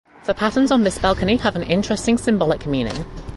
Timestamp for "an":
1.55-1.61